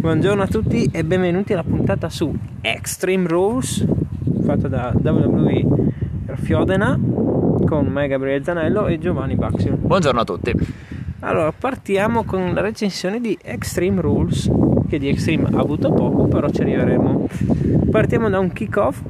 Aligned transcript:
Buongiorno 0.00 0.42
a 0.42 0.46
tutti 0.46 0.88
e 0.90 1.04
benvenuti 1.04 1.52
alla 1.52 1.62
puntata 1.62 2.08
su 2.08 2.34
Extreme 2.62 3.28
Rules 3.28 3.86
fatta 4.42 4.66
da 4.66 4.94
WWE 4.94 5.66
Fiodena 6.36 6.98
con 7.66 7.86
me 7.86 8.08
Gabriele 8.08 8.42
Zanello 8.42 8.86
e 8.86 8.98
Giovanni 8.98 9.34
Baxio. 9.34 9.76
Buongiorno 9.76 10.20
a 10.20 10.24
tutti. 10.24 10.54
Allora, 11.20 11.52
partiamo 11.52 12.24
con 12.24 12.54
la 12.54 12.62
recensione 12.62 13.20
di 13.20 13.36
Extreme 13.42 14.00
Rules, 14.00 14.50
che 14.88 14.98
di 14.98 15.10
Extreme 15.10 15.50
ha 15.52 15.60
avuto 15.60 15.92
poco, 15.92 16.28
però 16.28 16.48
ci 16.48 16.62
arriveremo. 16.62 17.28
Partiamo 17.90 18.30
da 18.30 18.38
un 18.38 18.52
kick-off 18.52 19.02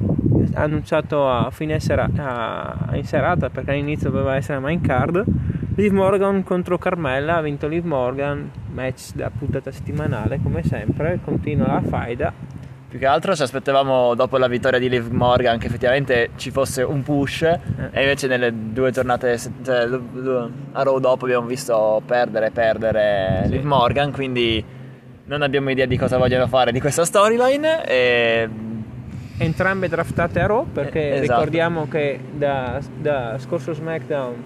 annunciato 0.53 1.29
a 1.29 1.49
fine 1.51 1.79
sera- 1.79 2.09
a, 2.17 2.95
in 2.95 3.05
serata 3.05 3.49
perché 3.49 3.71
all'inizio 3.71 4.09
doveva 4.09 4.35
essere 4.35 4.59
main 4.59 4.81
card. 4.81 5.23
Liv 5.75 5.91
Morgan 5.91 6.43
contro 6.43 6.77
Carmella, 6.77 7.37
ha 7.37 7.41
vinto 7.41 7.67
Liv 7.67 7.85
Morgan, 7.85 8.51
match 8.73 9.13
da 9.13 9.29
puntata 9.29 9.71
settimanale 9.71 10.39
come 10.41 10.63
sempre, 10.63 11.19
continua 11.23 11.67
la 11.67 11.81
faida. 11.81 12.33
Più 12.91 12.99
che 12.99 13.05
altro 13.05 13.33
ci 13.33 13.41
aspettavamo 13.41 14.15
dopo 14.15 14.37
la 14.37 14.49
vittoria 14.49 14.77
di 14.77 14.89
Liv 14.89 15.07
Morgan 15.11 15.57
che 15.57 15.67
effettivamente 15.67 16.31
ci 16.35 16.51
fosse 16.51 16.83
un 16.83 17.03
push 17.03 17.43
eh. 17.43 17.59
e 17.89 18.01
invece 18.01 18.27
nelle 18.27 18.51
due 18.53 18.91
giornate 18.91 19.37
cioè, 19.63 19.87
a 20.73 20.83
row 20.83 20.99
dopo 20.99 21.23
abbiamo 21.23 21.47
visto 21.47 22.01
perdere 22.05 22.51
perdere 22.51 23.43
sì. 23.45 23.51
Liv 23.51 23.63
Morgan 23.63 24.11
quindi 24.11 24.61
non 25.23 25.41
abbiamo 25.41 25.69
idea 25.69 25.85
di 25.85 25.95
cosa 25.95 26.17
vogliono 26.17 26.47
fare 26.47 26.73
di 26.73 26.81
questa 26.81 27.05
storyline 27.05 27.85
e 27.85 28.49
entrambe 29.41 29.87
draftate 29.87 30.39
a 30.39 30.45
Raw 30.45 30.65
perché 30.71 30.99
eh, 30.99 31.19
esatto. 31.21 31.39
ricordiamo 31.39 31.87
che 31.87 32.19
da, 32.31 32.79
da, 32.99 33.37
scorso 33.39 33.73
SmackDown 33.73 34.43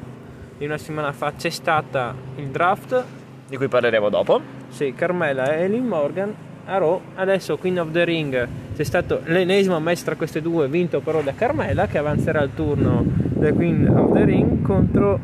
di 0.58 0.66
una 0.66 0.78
settimana 0.78 1.12
fa 1.12 1.34
c'è 1.34 1.50
stata 1.50 2.16
il 2.36 2.48
draft. 2.48 3.04
Di 3.48 3.58
cui 3.58 3.68
parleremo 3.68 4.10
dopo. 4.10 4.42
Sì, 4.70 4.94
Carmela 4.96 5.56
e 5.56 5.68
Lynn 5.68 5.86
Morgan 5.86 6.34
a 6.66 6.78
Raw. 6.78 7.00
Adesso 7.16 7.58
Queen 7.58 7.80
of 7.80 7.92
the 7.92 8.04
Ring 8.06 8.48
c'è 8.76 8.84
stato 8.84 9.22
l'ennesimo 9.26 9.80
match 9.80 10.04
tra 10.04 10.16
queste 10.16 10.42
due 10.42 10.68
vinto 10.68 11.00
però 11.02 11.22
da 11.22 11.34
Carmela 11.34 11.88
che 11.88 11.98
avanzerà 11.98 12.42
il 12.42 12.52
turno 12.54 13.04
del 13.06 13.54
Queen 13.54 13.88
of 13.88 14.14
the 14.14 14.24
Ring 14.26 14.62
contro 14.62 15.20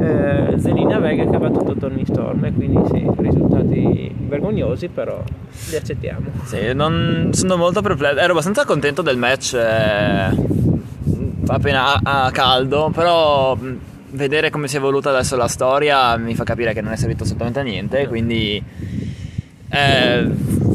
eh, 0.00 0.58
Zelina 0.58 0.98
Vega 0.98 1.24
che 1.28 1.36
ha 1.36 1.38
battuto 1.38 1.74
Tony 1.74 2.04
Storm 2.04 2.44
e 2.44 2.52
quindi 2.52 2.80
sì, 2.90 3.06
risultati 3.16 4.14
vergognosi 4.28 4.88
però 4.88 5.22
li 5.70 5.76
accettiamo. 5.76 6.26
Sì, 6.44 6.72
non, 6.74 7.30
sono 7.32 7.56
molto 7.56 7.82
perplesso. 7.82 8.18
Ero 8.18 8.32
abbastanza 8.32 8.64
contento 8.64 9.02
del 9.02 9.16
match 9.16 9.54
eh, 9.54 10.28
appena 11.46 12.00
a, 12.02 12.24
a 12.24 12.30
caldo 12.30 12.90
però 12.94 13.56
vedere 14.12 14.50
come 14.50 14.66
si 14.68 14.76
è 14.76 14.78
evoluta 14.78 15.10
adesso 15.10 15.36
la 15.36 15.46
storia 15.46 16.16
mi 16.16 16.34
fa 16.34 16.42
capire 16.42 16.72
che 16.72 16.80
non 16.80 16.92
è 16.92 16.96
servito 16.96 17.22
assolutamente 17.22 17.60
a 17.60 17.62
niente 17.62 18.08
quindi 18.08 18.60
eh, 19.72 20.18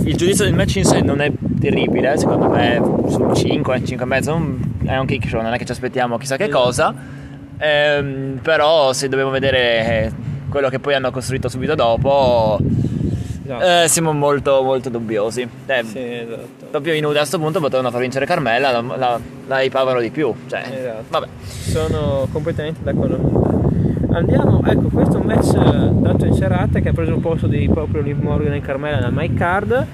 il 0.05 0.15
giudizio 0.15 0.45
del 0.45 0.53
match 0.53 0.77
in 0.77 0.85
sé 0.85 1.01
non 1.01 1.19
è 1.19 1.31
terribile, 1.59 2.17
secondo 2.17 2.47
me 2.47 2.81
su 3.09 3.29
5, 3.33 3.83
5 3.83 4.05
e 4.05 4.07
mezzo 4.07 4.57
è 4.85 4.97
un 4.97 5.05
kick 5.05 5.27
show, 5.27 5.41
non 5.41 5.53
è 5.53 5.57
che 5.57 5.65
ci 5.65 5.71
aspettiamo 5.71 6.17
chissà 6.17 6.37
che 6.37 6.47
cosa. 6.47 6.93
Eh, 7.57 8.37
però 8.41 8.91
se 8.93 9.07
dobbiamo 9.07 9.31
vedere 9.31 10.11
quello 10.49 10.69
che 10.69 10.79
poi 10.79 10.93
hanno 10.93 11.11
costruito 11.11 11.49
subito 11.49 11.75
dopo 11.75 12.59
esatto. 13.43 13.83
eh, 13.83 13.87
siamo 13.87 14.13
molto 14.13 14.61
molto 14.63 14.89
dubbiosi 14.89 15.47
eh, 15.65 15.83
sì, 15.83 15.99
esatto. 15.99 16.67
proprio 16.71 16.93
in 16.93 17.05
a 17.05 17.09
questo 17.09 17.39
punto 17.39 17.59
potevano 17.59 17.91
far 17.91 18.01
vincere 18.01 18.25
Carmella 18.25 18.71
la, 18.71 18.95
la, 18.95 19.19
la 19.47 19.61
ipavano 19.61 19.99
di 19.99 20.11
più 20.11 20.33
cioè, 20.47 20.63
esatto. 20.73 21.03
vabbè 21.09 21.27
sono 21.39 22.27
completamente 22.31 22.79
d'accordo 22.83 23.69
andiamo 24.11 24.61
ecco 24.65 24.87
questo 24.89 25.17
è 25.17 25.19
un 25.19 25.25
match 25.25 25.53
eh, 25.53 25.89
dato 25.91 26.25
in 26.25 26.33
serata 26.33 26.79
che 26.79 26.89
ha 26.89 26.93
preso 26.93 27.11
il 27.11 27.19
posto 27.19 27.47
di 27.47 27.69
proprio 27.69 28.01
Liv 28.01 28.19
Morgan 28.19 28.53
e 28.53 28.61
Carmela 28.61 28.99
nel 28.99 29.13
My 29.13 29.33
Card 29.33 29.85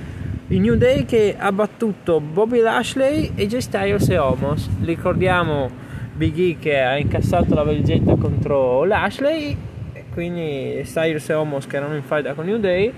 il 0.47 0.59
New 0.59 0.75
Day 0.75 1.05
che 1.05 1.35
ha 1.37 1.51
battuto 1.51 2.19
Bobby 2.19 2.59
Lashley 2.59 3.31
e 3.35 3.47
Jay 3.47 3.61
Styles 3.61 4.09
e 4.09 4.17
Homos 4.17 4.69
ricordiamo 4.81 5.89
Big 6.21 6.37
E 6.37 6.57
che 6.59 6.79
ha 6.79 6.99
incassato 6.99 7.55
la 7.55 7.63
veggetta 7.63 8.13
contro 8.15 8.83
Lashley 8.83 9.57
e 9.91 10.03
quindi 10.13 10.79
Styles 10.85 11.27
e 11.27 11.33
Homos 11.33 11.65
che 11.65 11.77
erano 11.77 11.95
in 11.95 12.03
fight 12.03 12.35
con 12.35 12.45
New 12.45 12.59
Day. 12.59 12.93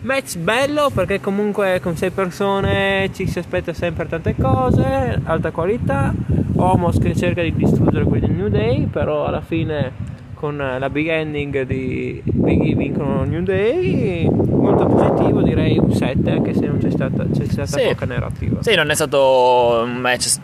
Match 0.00 0.36
bello 0.36 0.90
perché 0.92 1.20
comunque 1.20 1.78
con 1.80 1.96
6 1.96 2.10
persone 2.10 3.10
ci 3.14 3.28
si 3.28 3.38
aspetta 3.38 3.72
sempre 3.72 4.08
tante 4.08 4.34
cose 4.34 5.20
alta 5.22 5.52
qualità. 5.52 6.12
Homos 6.56 6.98
che 6.98 7.14
cerca 7.14 7.40
di 7.40 7.54
distruggere 7.54 8.02
quelli 8.02 8.26
del 8.26 8.34
New 8.34 8.48
Day 8.48 8.86
però 8.86 9.26
alla 9.26 9.42
fine 9.42 10.14
con 10.34 10.56
la 10.56 10.90
big 10.90 11.06
ending 11.06 11.62
di 11.62 12.20
Big 12.24 12.62
E 12.62 12.74
vincono 12.74 13.22
New 13.22 13.44
Day. 13.44 14.28
Molto 14.28 14.86
positivo 14.86 15.40
direi 15.40 15.78
un 15.78 15.92
7 15.92 16.30
anche 16.30 16.52
se 16.52 16.66
non 16.66 16.78
c'è 16.78 16.90
stata, 16.90 17.24
c'è 17.32 17.44
stata 17.44 17.78
sì. 17.78 17.86
poca 17.86 18.06
narrativa. 18.06 18.60
Sì 18.60 18.74
non 18.74 18.90
è 18.90 18.94
stato 18.96 19.82
un 19.84 19.98
match 19.98 20.40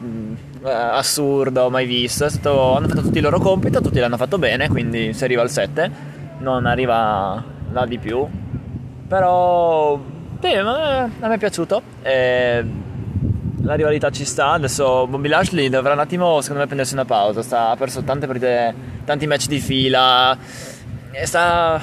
uh, 0.62 0.68
assurdo 0.68 1.70
mai 1.70 1.86
visto 1.86 2.28
stato, 2.28 2.76
hanno 2.76 2.88
fatto 2.88 3.02
tutti 3.02 3.18
il 3.18 3.24
loro 3.24 3.38
compito 3.38 3.80
tutti 3.80 3.98
l'hanno 3.98 4.16
fatto 4.16 4.38
bene 4.38 4.68
quindi 4.68 5.12
si 5.12 5.24
arriva 5.24 5.42
al 5.42 5.50
7 5.50 5.90
non 6.38 6.66
arriva 6.66 7.42
là 7.70 7.86
di 7.86 7.98
più 7.98 8.26
però 9.06 10.00
sì, 10.40 10.48
a 10.54 11.08
me 11.20 11.34
è 11.34 11.38
piaciuto 11.38 11.82
e 12.02 12.64
la 13.62 13.74
rivalità 13.74 14.10
ci 14.10 14.24
sta. 14.24 14.52
Adesso 14.52 15.06
Bobby 15.06 15.28
Lashley 15.28 15.68
dovrà 15.68 15.92
un 15.92 16.00
attimo, 16.00 16.40
secondo 16.40 16.62
me, 16.62 16.66
prendersi 16.66 16.94
una 16.94 17.04
pausa. 17.04 17.42
Sta, 17.42 17.70
ha 17.70 17.76
perso 17.76 18.02
tante 18.02 18.26
partite, 18.26 18.74
tanti 19.04 19.26
match 19.26 19.46
di 19.46 19.60
fila. 19.60 20.36
E 21.10 21.26
sta, 21.26 21.80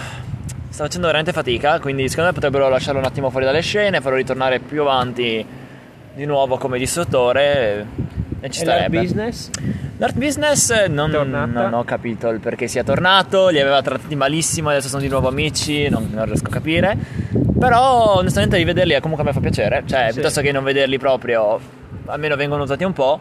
sta 0.70 0.84
facendo 0.84 1.08
veramente 1.08 1.32
fatica. 1.32 1.80
Quindi, 1.80 2.10
secondo 2.10 2.30
me, 2.30 2.36
potrebbero 2.36 2.70
lasciarlo 2.70 3.00
un 3.00 3.06
attimo 3.06 3.30
fuori 3.30 3.46
dalle 3.46 3.62
scene, 3.62 4.02
farlo 4.02 4.18
ritornare 4.18 4.60
più 4.60 4.82
avanti 4.82 5.46
di 6.14 6.26
nuovo 6.26 6.58
come 6.58 6.78
distruttore. 6.78 7.88
E 8.42 8.50
ci 8.50 8.60
starebbe. 8.60 8.96
L'art 8.96 9.06
business? 9.08 9.50
L'art 9.98 10.18
business 10.18 10.86
non, 10.88 11.12
non, 11.12 11.74
ho 11.74 11.84
capito 11.84 12.30
il 12.30 12.40
perché 12.40 12.68
sia 12.68 12.84
tornato. 12.84 13.50
Li 13.50 13.60
aveva 13.60 13.82
trattati 13.82 14.16
malissimo, 14.16 14.70
adesso 14.70 14.88
sono 14.88 15.02
di 15.02 15.10
nuovo 15.10 15.28
amici. 15.28 15.90
Non, 15.90 16.10
non 16.12 16.26
riesco 16.26 16.48
a 16.48 16.52
capire. 16.52 16.98
Però 17.60 18.18
onestamente 18.18 18.58
rivederli 18.58 18.98
comunque 19.02 19.24
a 19.24 19.28
me 19.28 19.34
fa 19.34 19.42
piacere. 19.42 19.84
Cioè, 19.86 20.08
sì. 20.08 20.14
piuttosto 20.14 20.42
che 20.42 20.52
non 20.52 20.64
vederli 20.64 20.98
proprio, 20.98 21.60
almeno 22.06 22.36
vengono 22.36 22.64
usati 22.64 22.84
un 22.84 22.94
po'. 22.94 23.20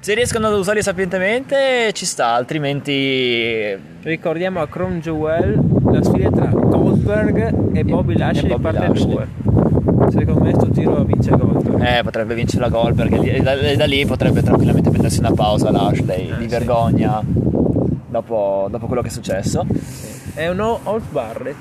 Se 0.00 0.14
riescono 0.14 0.46
ad 0.46 0.54
usarli 0.54 0.82
sapientemente 0.82 1.92
ci 1.92 2.06
sta, 2.06 2.28
altrimenti... 2.28 3.78
Ricordiamo 4.02 4.60
a 4.60 4.66
Chrome 4.66 4.98
Jewel 4.98 5.60
la 5.92 6.02
sfida 6.02 6.30
tra 6.30 6.46
Goldberg 6.46 7.76
e 7.76 7.84
Bobby 7.84 8.16
Lashley, 8.16 8.46
e 8.46 8.56
Bobby 8.56 8.62
parte 8.62 8.88
Lashley. 8.88 9.12
2. 9.12 9.26
Secondo 10.10 10.40
me 10.40 10.54
sto 10.54 10.70
giro 10.70 11.04
vince 11.04 11.30
Eh, 12.00 12.02
potrebbe 12.02 12.34
vincere 12.34 12.62
la 12.62 12.68
Goldberg 12.68 13.22
e 13.24 13.40
da, 13.40 13.54
da, 13.54 13.84
lì 13.84 14.04
potrebbe 14.06 14.42
tranquillamente 14.42 14.88
prendersi 14.88 15.18
una 15.18 15.32
pausa 15.32 15.70
Lashley, 15.70 16.30
eh, 16.30 16.36
di 16.36 16.42
sì. 16.42 16.48
vergogna, 16.48 17.20
dopo, 17.22 18.68
dopo, 18.70 18.86
quello 18.86 19.02
che 19.02 19.08
è 19.08 19.10
successo. 19.10 19.66
Sì. 19.70 20.32
È 20.34 20.48
un 20.48 20.60
Old 20.60 21.04
Barrett 21.10 21.56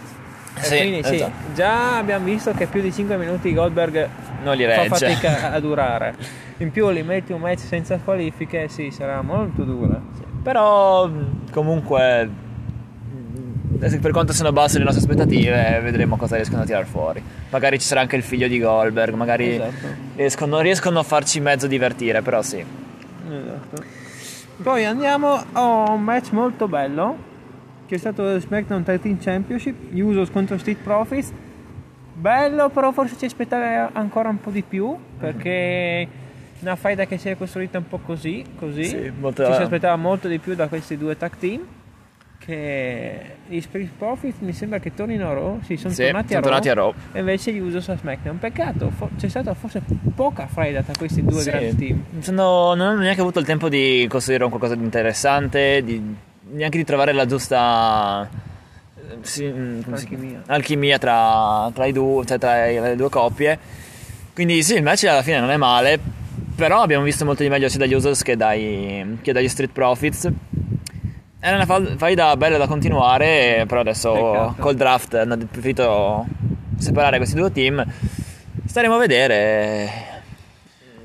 sì, 0.56 0.78
quindi 0.78 1.04
sì, 1.04 1.16
esatto. 1.16 1.32
già 1.54 1.98
abbiamo 1.98 2.26
visto 2.26 2.52
che 2.52 2.68
più 2.68 2.82
di 2.82 2.92
5 2.92 3.18
minuti 3.18 3.54
Goldberg 3.54 4.10
non 4.44 4.56
li 4.56 4.66
regge. 4.66 4.88
fa 4.88 4.96
fatica 4.96 5.52
a 5.52 5.60
durare. 5.60 6.16
In 6.58 6.72
più 6.72 6.90
li 6.90 7.04
metti 7.04 7.32
un 7.32 7.40
match 7.40 7.60
senza 7.60 7.98
qualifiche, 7.98 8.68
sì, 8.68 8.92
sarà 8.92 9.22
molto 9.22 9.64
dura. 9.64 10.02
Sì. 10.16 10.24
Però 10.44 11.10
comunque 11.52 12.30
per 14.02 14.12
quanto 14.12 14.34
siano 14.34 14.52
basse 14.52 14.78
le 14.78 14.84
nostre 14.84 15.04
aspettative, 15.04 15.80
vedremo 15.82 16.18
cosa 16.18 16.36
riescono 16.36 16.62
a 16.62 16.66
tirar 16.66 16.86
fuori. 16.86 17.24
Magari 17.50 17.80
ci 17.80 17.86
sarà 17.86 18.02
anche 18.02 18.16
il 18.16 18.24
figlio 18.24 18.48
di 18.48 18.60
Goldberg, 18.60 19.14
magari 19.16 19.56
esatto. 19.56 19.88
riescono, 20.16 20.60
riescono, 20.60 21.00
a 21.00 21.04
farci 21.04 21.40
mezzo 21.40 21.68
divertire, 21.68 22.22
però 22.22 22.42
sì. 22.42 22.64
Esatto. 23.28 23.84
Poi 24.62 24.86
andiamo 24.86 25.44
a 25.54 25.92
un 25.92 26.04
match 26.04 26.32
molto 26.32 26.68
bello 26.68 27.28
che 27.88 27.96
è 27.96 27.98
stato 27.98 28.40
SmackDown 28.40 28.84
13 28.84 29.18
Championship, 29.20 29.76
Usos 29.94 30.30
contro 30.30 30.58
Street 30.60 30.78
Profits. 30.78 31.32
Bello, 32.14 32.70
però 32.70 32.92
forse 32.92 33.18
ci 33.18 33.26
aspettava 33.26 33.90
ancora 33.94 34.30
un 34.30 34.40
po' 34.40 34.52
di 34.52 34.62
più 34.62 34.96
perché 35.18 36.08
una 36.60 36.76
faida 36.76 37.06
che 37.06 37.18
si 37.18 37.30
è 37.30 37.38
costruita 37.38 37.78
un 37.78 37.88
po' 37.88 38.00
così, 38.00 38.46
così. 38.60 38.84
Sì, 38.84 39.12
molto... 39.18 39.46
Ci 39.46 39.54
si 39.54 39.62
aspettava 39.62 39.96
molto 39.96 40.28
di 40.28 40.38
più 40.38 40.54
da 40.54 40.68
questi 40.68 40.98
due 40.98 41.18
tag 41.18 41.32
team. 41.40 41.62
Che 42.50 43.36
gli 43.48 43.62
Street 43.62 43.92
Profits 43.96 44.40
mi 44.40 44.54
sembra 44.54 44.80
che 44.80 44.92
tornino 44.96 45.30
a 45.30 45.34
Raw. 45.34 45.60
Sì, 45.62 45.78
sono, 45.78 45.94
sì, 45.94 46.02
tornati, 46.02 46.30
sono 46.30 46.40
a 46.40 46.42
tornati, 46.42 46.70
a 46.70 46.74
Raw. 46.74 46.94
E 47.12 47.20
invece 47.20 47.54
gli 47.54 47.60
Usos 47.60 47.90
a 47.90 47.96
SmackDown. 47.96 48.40
Peccato, 48.40 48.90
fo- 48.90 49.12
c'è 49.20 49.28
stata 49.28 49.54
forse 49.54 49.84
poca 50.16 50.48
faida 50.48 50.82
tra 50.82 50.94
questi 50.98 51.24
due 51.24 51.42
sì, 51.42 51.52
grandi 51.52 51.76
team. 51.76 52.04
Sono, 52.22 52.74
non 52.74 52.88
hanno 52.88 53.02
neanche 53.02 53.22
avuto 53.22 53.38
il 53.38 53.46
tempo 53.46 53.70
di 53.70 54.08
costruire 54.10 54.44
un 54.44 54.50
qualcosa 54.50 54.74
di 54.74 54.84
interessante, 54.84 55.84
di 55.84 56.02
neanche 56.52 56.80
di 56.80 56.84
trovare 56.86 57.14
la 57.14 57.28
giusta 57.28 58.28
sì, 59.22 59.46
mm, 59.46 59.82
alchimia, 59.92 60.42
alchimia 60.48 60.98
tra, 60.98 61.70
tra, 61.72 61.92
due, 61.92 62.26
cioè 62.26 62.40
tra, 62.40 62.66
le 62.66 62.96
due 62.96 63.10
coppie. 63.10 63.60
Quindi 64.34 64.64
sì, 64.64 64.74
il 64.74 64.82
match 64.82 65.04
alla 65.04 65.22
fine 65.22 65.40
non 65.40 65.52
è 65.52 65.58
male, 65.58 66.00
però 66.56 66.82
abbiamo 66.82 67.04
visto 67.04 67.26
molto 67.26 67.44
di 67.44 67.50
meglio 67.50 67.70
sia 67.70 67.78
dagli 67.78 67.94
Usos 67.94 68.24
che, 68.24 68.36
dai, 68.36 69.20
che 69.22 69.34
dagli 69.34 69.48
Street 69.50 69.72
Profits. 69.72 70.32
Era 71.42 71.56
una 71.56 71.96
faida 71.96 72.36
bella 72.36 72.58
da 72.58 72.68
continuare, 72.68 73.64
però 73.66 73.80
adesso 73.80 74.12
Peccato. 74.12 74.56
col 74.60 74.76
draft 74.76 75.14
hanno 75.14 75.38
preferito 75.38 76.26
separare 76.78 77.16
questi 77.18 77.36
due 77.36 77.50
team. 77.52 77.84
Staremo 78.66 78.96
a 78.96 78.98
vedere. 78.98 79.90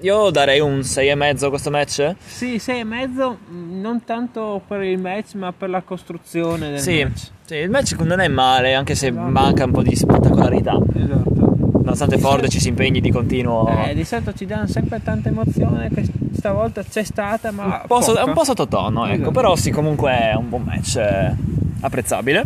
Io 0.00 0.30
darei 0.30 0.58
un 0.60 0.80
6,5 0.80 1.44
a 1.46 1.48
questo 1.48 1.70
match. 1.70 2.14
Sì, 2.26 2.56
6,5 2.56 3.36
non 3.80 4.04
tanto 4.04 4.60
per 4.66 4.82
il 4.82 4.98
match, 4.98 5.34
ma 5.34 5.52
per 5.56 5.70
la 5.70 5.82
costruzione 5.82 6.70
del 6.70 6.80
Sì, 6.80 7.04
match. 7.04 7.28
sì, 7.44 7.54
il 7.54 7.70
match 7.70 7.92
non 8.00 8.18
è 8.20 8.28
male, 8.28 8.74
anche 8.74 8.94
se 8.96 9.06
Esatto. 9.08 9.30
manca 9.30 9.64
un 9.64 9.70
po' 9.70 9.82
di 9.82 9.94
spettacolarità. 9.96 10.76
Esatto. 10.94 11.43
Nonostante 11.84 12.16
Di 12.16 12.22
Ford 12.22 12.48
ci 12.48 12.60
si 12.60 12.68
impegni 12.68 13.00
di 13.02 13.10
continuo. 13.10 13.68
Eh, 13.84 13.94
di 13.94 14.04
solito 14.04 14.32
ci 14.32 14.46
danno 14.46 14.66
sempre 14.66 15.02
tanta 15.02 15.28
emozione, 15.28 15.90
questa 15.90 16.52
volta 16.52 16.82
c'è 16.82 17.04
stata, 17.04 17.50
ma 17.50 17.64
un, 17.64 17.82
po 17.86 18.00
so- 18.00 18.22
un 18.24 18.32
po' 18.32 18.42
sottotono, 18.42 19.04
ecco. 19.04 19.14
Esatto. 19.14 19.30
Però 19.32 19.54
sì, 19.54 19.70
comunque 19.70 20.10
è 20.18 20.34
un 20.34 20.48
buon 20.48 20.62
match. 20.62 20.96
eh, 20.96 21.34
apprezzabile. 21.80 22.44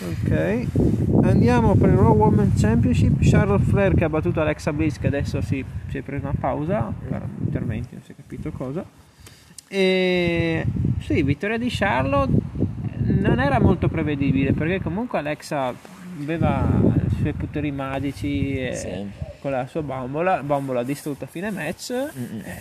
Ok, 0.00 0.66
andiamo 1.24 1.74
per 1.74 1.90
il 1.90 1.96
Raw 1.96 2.14
Women 2.16 2.52
Championship. 2.56 3.16
Charlotte 3.20 3.64
Flair 3.64 3.92
che 3.94 4.04
ha 4.04 4.08
battuto 4.08 4.40
Alexa 4.40 4.72
Bliss, 4.72 4.98
che 4.98 5.08
adesso 5.08 5.42
si, 5.42 5.62
si 5.90 5.98
è 5.98 6.00
presa 6.00 6.28
una 6.28 6.38
pausa 6.40 6.90
per 7.08 7.22
interventi, 7.40 7.88
non 7.92 8.02
si 8.04 8.12
è 8.12 8.14
capito 8.16 8.50
cosa. 8.52 8.82
E 9.68 10.64
sì, 11.00 11.22
vittoria 11.22 11.58
di 11.58 11.68
Charlotte 11.68 12.32
non 13.04 13.38
era 13.38 13.60
molto 13.60 13.88
prevedibile 13.88 14.52
perché 14.52 14.80
comunque 14.80 15.18
Alexa 15.18 15.74
aveva 16.20 16.66
suoi 17.18 17.32
poteri 17.32 17.70
magici 17.70 18.56
e 18.58 18.74
Sì. 18.74 19.10
con 19.40 19.50
la 19.50 19.66
sua 19.66 19.82
bambola, 19.82 20.42
bambola 20.42 20.82
distrutta 20.82 21.24
a 21.26 21.28
fine 21.28 21.50
match. 21.50 21.90
Eh, 21.90 22.10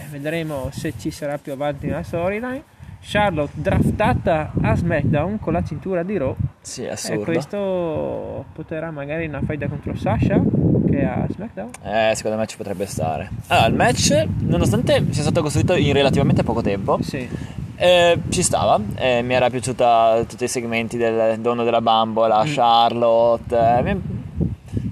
vedremo 0.09 0.69
se 0.71 0.94
ci 0.98 1.12
sarà 1.12 1.38
più 1.38 1.51
avanti 1.54 1.88
nella 1.88 2.04
storyline. 2.04 2.63
Charlotte 3.00 3.51
draftata 3.54 4.51
a 4.62 4.75
SmackDown 4.75 5.39
con 5.39 5.54
la 5.54 5.63
cintura 5.63 6.01
di 6.04 6.18
Raw 6.18 6.36
Sì, 6.62 6.83
e 6.83 6.89
assurdo. 6.89 7.24
questo 7.24 8.45
potrà 8.54 8.89
magari 8.92 9.27
una 9.27 9.39
faida 9.45 9.68
contro 9.68 9.95
Sasha 9.95 10.42
che 10.89 11.00
è 11.00 11.06
a 11.06 11.25
SmackDown. 11.30 11.69
Eh, 11.83 12.13
secondo 12.15 12.38
me 12.38 12.48
ci 12.48 12.57
potrebbe 12.57 12.86
stare. 12.88 13.30
Allora, 13.48 13.68
il 13.68 13.74
match, 13.75 14.25
nonostante 14.39 15.06
sia 15.12 15.21
stato 15.21 15.42
costruito 15.42 15.75
in 15.75 15.94
relativamente 15.94 16.44
poco 16.44 16.62
tempo, 16.62 16.98
Sì, 17.01 17.30
eh, 17.75 18.19
ci 18.30 18.42
stava. 18.42 18.80
Eh, 18.95 19.21
mi 19.21 19.33
era 19.36 19.50
piaciuta 19.50 20.24
tutti 20.27 20.44
i 20.45 20.48
segmenti 20.48 20.98
del 20.98 21.39
dono 21.39 21.63
della 21.63 21.81
bambola, 21.81 22.44
Charlotte. 22.45 23.56
eh, 23.56 23.81
mi- 23.83 24.17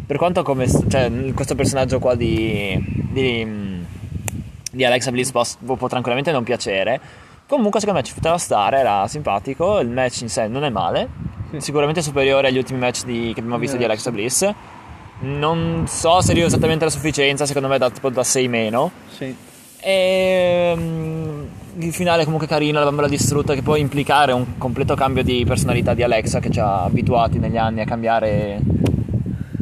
per 0.06 0.18
quanto 0.18 0.44
come 0.44 0.68
cioè, 0.88 1.12
questo 1.34 1.56
personaggio 1.56 2.00
qua 2.00 2.16
di, 2.16 2.78
di, 3.12 3.84
di 4.72 4.86
Alexa 4.86 5.12
Bliss 5.12 5.31
può, 5.31 5.44
può 5.75 5.88
tranquillamente 5.88 6.31
non 6.31 6.44
piacere. 6.44 7.00
Comunque, 7.48 7.80
secondo 7.80 8.00
me 8.02 8.06
ci 8.06 8.13
poteva 8.13 8.38
stare, 8.38 8.80
era 8.80 9.07
simpatico. 9.07 9.80
Il 9.80 9.90
match 9.90 10.22
in 10.22 10.30
sé 10.30 10.48
non 10.48 10.63
è 10.63 10.69
male. 10.69 11.07
Sì. 11.52 11.60
Sicuramente 11.62 12.02
superiore 12.02 12.48
agli 12.48 12.57
ultimi 12.57 12.80
match 12.80 13.04
di- 13.06 13.31
che 13.34 13.40
abbiamo 13.40 13.57
visto 13.60 13.75
di 13.78 13.84
Yes. 13.84 13.92
Alexa 13.92 14.12
Bliss. 14.12 14.54
Non 15.22 15.86
so 15.88 16.22
se 16.22 16.31
arrivo 16.31 16.48
esattamente 16.48 16.84
alla 16.84 16.94
sufficienza, 16.94 17.46
secondo 17.46 17.68
me 17.68 17.78
da, 17.78 17.90
tipo 17.90 18.10
da 18.10 18.24
6 18.24 18.48
meno. 18.48 18.92
sì. 19.16 19.36
E 19.88 20.74
mm, 20.75 21.44
il 21.78 21.94
finale 21.94 22.24
comunque 22.24 22.48
carino, 22.48 22.80
la 22.80 22.86
bambola 22.86 23.08
distrutta 23.08 23.54
che 23.54 23.62
può 23.62 23.75
implicare 23.75 24.31
un 24.31 24.58
completo 24.58 24.96
cambio 24.96 25.22
di 25.22 25.44
personalità 25.46 25.94
di 25.94 26.01
Alexa 26.01 26.40
che 26.40 26.50
ci 26.50 26.60
ha 26.60 26.84
abituati 26.86 27.38
negli 27.38 27.58
anni 27.58 27.81
a 27.81 27.86
cambiare 27.86 28.60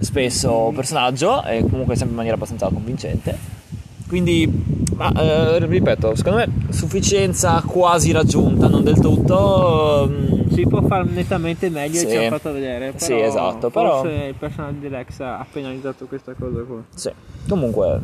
spesso 0.04 0.72
personaggio 0.76 1.44
e 1.44 1.62
comunque 1.62 1.96
sempre 1.96 2.10
in 2.12 2.16
maniera 2.16 2.36
abbastanza 2.36 2.68
convincente. 2.72 3.62
Quindi, 4.08 4.48
ma, 4.96 5.12
eh, 5.12 5.66
ripeto, 5.66 6.14
secondo 6.16 6.38
me 6.40 6.48
sufficienza 6.70 7.64
quasi 7.66 8.12
raggiunta, 8.12 8.68
non 8.68 8.84
del 8.84 9.00
tutto. 9.00 10.08
mm, 10.10 10.32
Si 10.54 10.68
può 10.68 10.84
fare 10.84 11.06
nettamente 11.10 11.68
meglio 11.70 11.98
Sì. 11.98 12.06
e 12.06 12.10
ci 12.10 12.16
ha 12.18 12.30
fatto 12.30 12.52
vedere. 12.54 12.92
Però 12.92 12.98
Sì, 13.04 13.20
esatto, 13.20 13.72
però- 13.72 14.02
Forse 14.02 14.26
il 14.28 14.36
personaggio 14.36 14.80
di 14.82 14.86
Alexa 14.94 15.40
ha 15.40 15.46
penalizzato 15.52 16.06
questa 16.06 16.34
cosa 16.38 16.62
qua. 16.62 16.84
sì, 16.94 17.10
comunque 17.48 18.00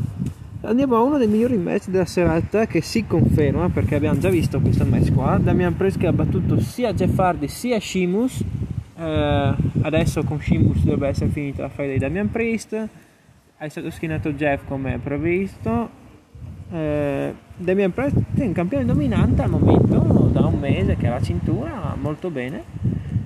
Andiamo 0.61 0.97
a 0.97 1.01
uno 1.01 1.17
dei 1.17 1.27
migliori 1.27 1.55
match 1.57 1.87
della 1.87 2.03
serata 2.05 2.65
che 2.67 2.81
si 2.81 3.05
conferma 3.07 3.69
perché 3.69 3.95
abbiamo 3.95 4.19
già 4.19 4.27
visto 4.27 4.59
questo 4.59 4.83
match 4.83 5.13
qua. 5.13 5.37
Damian 5.41 5.77
Priest 5.77 5.97
che 5.99 6.07
ha 6.07 6.11
battuto 6.11 6.59
sia 6.59 6.91
Jeff 6.91 7.17
Hardy 7.17 7.47
sia 7.47 7.79
Sheamus. 7.79 8.41
Eh, 8.99 9.55
adesso 9.81 10.23
con 10.23 10.39
Sheamus 10.39 10.83
dovrebbe 10.83 11.07
essere 11.07 11.29
finita 11.29 11.61
la 11.61 11.69
faida 11.69 11.93
di 11.93 11.99
Damian 11.99 12.29
Priest. 12.29 12.87
È 13.57 13.67
stato 13.69 13.89
schierato 13.91 14.33
Jeff 14.33 14.65
come 14.67 14.99
previsto. 15.01 15.89
Eh, 16.71 17.33
Damian 17.55 17.93
Priest 17.93 18.15
è 18.35 18.43
un 18.43 18.51
campione 18.51 18.85
dominante 18.85 19.41
al 19.41 19.49
momento 19.49 20.29
da 20.31 20.45
un 20.45 20.59
mese 20.59 20.97
che 20.97 21.07
ha 21.07 21.11
la 21.11 21.21
cintura 21.21 21.95
molto 21.99 22.29
bene. 22.29 22.63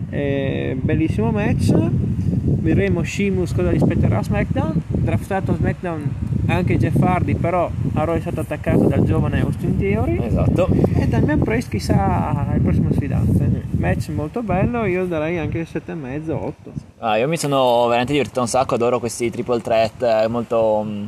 Eh, 0.10 0.78
bellissimo 0.80 1.32
match. 1.32 1.74
Vedremo 1.74 3.04
Sheamus 3.04 3.54
cosa 3.54 3.72
gli 3.72 3.80
spetterà 3.80 4.20
a 4.20 4.24
SmackDown. 4.24 4.82
Draftato 4.88 5.56
SmackDown 5.56 6.33
anche 6.48 6.78
Jeff 6.78 7.02
Hardy, 7.02 7.36
però 7.36 7.70
a 7.94 8.04
Raw 8.04 8.16
è 8.16 8.20
stato 8.20 8.42
attaccato 8.42 8.86
dal 8.86 9.04
giovane 9.04 9.42
Austin 9.42 9.78
Theory. 9.78 10.20
esatto. 10.24 10.68
E 10.96 11.08
Damian 11.08 11.40
Priest 11.40 11.70
chissà 11.70 12.48
il 12.54 12.62
prossimo 12.62 12.92
sfidante. 12.92 13.64
Match 13.72 14.10
molto 14.10 14.42
bello, 14.42 14.86
io 14.86 15.06
darei 15.06 15.38
anche 15.40 15.66
7,5, 15.66 16.32
8. 16.32 16.54
Ah, 17.00 17.18
io 17.18 17.28
mi 17.28 17.38
sono 17.38 17.86
veramente 17.88 18.14
divertito 18.14 18.40
un 18.40 18.48
sacco, 18.48 18.76
adoro 18.76 19.00
questi 19.00 19.30
triple 19.30 19.60
threat 19.62 20.02
eh, 20.04 20.28
molto 20.28 20.86
mm, 20.86 21.06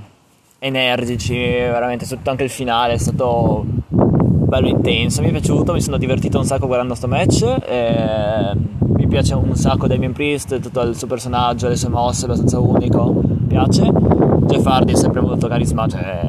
energici, 0.59 1.35
veramente 1.35 2.05
tutto 2.05 2.29
anche 2.29 2.43
il 2.43 2.49
finale 2.49 2.93
è 2.93 2.97
stato 2.97 3.65
bello 4.45 4.67
intenso, 4.67 5.21
mi 5.21 5.29
è 5.29 5.31
piaciuto, 5.31 5.73
mi 5.73 5.81
sono 5.81 5.97
divertito 5.97 6.37
un 6.37 6.45
sacco 6.45 6.67
guardando 6.67 6.95
sto 6.95 7.07
match, 7.07 7.43
eh, 7.65 8.51
mi 8.79 9.07
piace 9.07 9.33
un 9.35 9.55
sacco 9.55 9.87
Damien 9.87 10.13
Priest, 10.13 10.59
tutto 10.59 10.81
il 10.81 10.95
suo 10.95 11.07
personaggio, 11.07 11.67
le 11.67 11.75
sue 11.75 11.89
mosse, 11.89 12.25
abbastanza 12.25 12.59
unico, 12.59 13.11
mi 13.11 13.47
piace. 13.47 13.91
Jeff 14.45 14.65
Hardy 14.65 14.93
è 14.93 14.95
sempre 14.95 15.21
molto 15.21 15.47
carisma, 15.47 15.87
cioè 15.87 16.25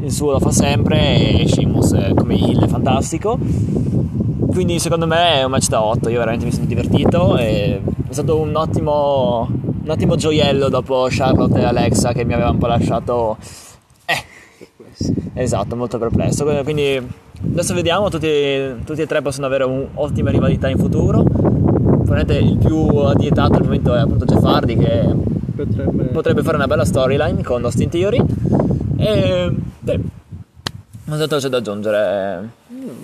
il 0.00 0.10
suo 0.10 0.32
lo 0.32 0.40
fa 0.40 0.50
sempre 0.50 1.40
e 1.40 1.46
Sheamus 1.46 1.92
eh, 1.92 2.14
come 2.14 2.34
heel 2.34 2.64
è 2.64 2.66
fantastico. 2.66 3.38
Quindi 4.50 4.78
secondo 4.78 5.06
me 5.06 5.34
è 5.34 5.44
un 5.44 5.50
match 5.50 5.68
da 5.68 5.82
8, 5.82 6.08
io 6.08 6.18
veramente 6.18 6.44
mi 6.44 6.52
sono 6.52 6.66
divertito 6.66 7.36
e 7.36 7.80
è 8.08 8.12
stato 8.12 8.38
un 8.38 8.54
ottimo, 8.54 9.48
un 9.48 9.88
ottimo 9.88 10.16
gioiello 10.16 10.68
dopo 10.68 11.06
Charlotte 11.08 11.58
e 11.58 11.64
Alexa 11.64 12.12
che 12.12 12.24
mi 12.24 12.34
aveva 12.34 12.50
un 12.50 12.58
po' 12.58 12.66
lasciato... 12.66 13.36
Eh, 14.04 14.24
esatto, 15.34 15.76
molto 15.76 15.98
perplesso. 15.98 16.44
Quindi 16.64 17.00
adesso 17.50 17.72
vediamo, 17.74 18.08
tutti, 18.08 18.28
tutti 18.84 19.00
e 19.00 19.06
tre 19.06 19.22
possono 19.22 19.46
avere 19.46 19.64
un'ottima 19.64 20.30
rivalità 20.30 20.68
in 20.68 20.78
futuro. 20.78 21.22
Probabilmente 21.22 22.34
il 22.34 22.58
più 22.58 22.76
addietato 22.98 23.54
al 23.54 23.64
momento 23.64 23.94
è 23.94 24.00
appunto 24.00 24.24
Jeff 24.26 24.44
Hardy 24.44 24.76
che 24.76 25.14
Potrebbe... 25.54 26.04
potrebbe 26.04 26.42
fare 26.42 26.56
una 26.56 26.66
bella 26.66 26.84
storyline 26.84 27.42
con 27.42 27.64
Austin 27.64 27.88
Theory. 27.88 28.22
E... 28.96 29.52
Beh, 29.80 30.00
non 31.04 31.18
so 31.18 31.36
c'è 31.36 31.48
da 31.48 31.58
aggiungere. 31.58 32.48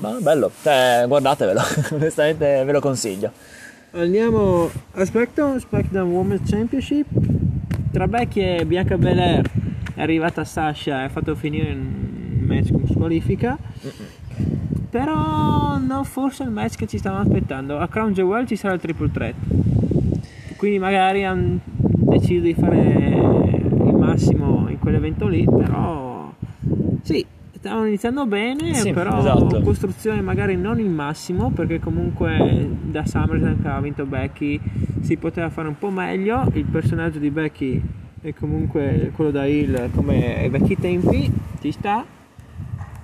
Ma 0.01 0.17
bello, 0.21 0.51
cioè, 0.63 1.05
guardatevelo, 1.07 1.61
onestamente 1.93 2.65
ve 2.65 2.73
lo 2.73 2.81
consiglio. 2.81 3.31
Andiamo 3.93 4.71
a 4.93 5.05
SmackDown, 5.05 5.59
SmackDown 5.61 6.11
Women's 6.11 6.49
Championship. 6.49 7.07
Tra 7.91 8.07
Becky 8.07 8.41
e 8.41 8.67
Bianca 8.67 8.97
Belair 8.97 9.51
è 9.95 10.01
arrivata 10.03 10.45
Sasha 10.45 11.01
e 11.01 11.05
ha 11.05 11.09
fatto 11.09 11.35
finire 11.35 11.71
il 11.71 11.79
match 11.79 12.71
con 12.71 12.87
squalifica. 12.89 13.59
Però 14.91 15.79
non 15.79 16.05
forse 16.05 16.45
il 16.45 16.51
match 16.51 16.77
che 16.77 16.87
ci 16.87 16.99
stavamo 16.99 17.23
aspettando. 17.23 17.79
A 17.79 17.89
Crown 17.89 18.13
Jewel 18.13 18.47
ci 18.47 18.57
sarà 18.57 18.75
il 18.75 18.81
triple 18.81 19.11
threat. 19.11 19.35
Quindi 20.57 20.79
magari 20.79 21.25
deciso 21.99 22.43
di 22.43 22.55
fare 22.55 22.79
il 22.79 23.95
massimo 23.95 24.69
in 24.69 24.79
quell'evento 24.79 25.27
lì. 25.27 25.45
Però 25.45 26.33
sì, 27.03 27.25
stavano 27.53 27.87
iniziando 27.87 28.27
bene. 28.27 28.75
Sì, 28.75 28.93
però 28.93 29.19
esatto. 29.19 29.61
costruzione 29.63 30.21
magari 30.21 30.57
non 30.57 30.79
il 30.79 30.89
massimo. 30.89 31.51
Perché 31.51 31.81
comunque 31.81 32.69
da 32.83 33.05
SummerSlam 33.05 33.61
che 33.61 33.69
ha 33.69 33.81
vinto 33.81 34.05
Becky 34.07 34.61
si 35.01 35.17
poteva 35.17 35.51
fare 35.51 35.69
un 35.69 35.79
po' 35.79 35.91
meglio. 35.91 36.49
Il 36.55 36.65
personaggio 36.65 37.19
di 37.19 37.31
Becky 37.31 37.83
è 38.21 38.33
comunque 38.35 39.13
quello 39.15 39.31
da 39.31 39.47
Hill 39.47 39.91
come 39.95 40.39
ai 40.39 40.49
vecchi 40.49 40.77
tempi. 40.77 41.31
Ci 41.61 41.73
sta. 41.73 42.05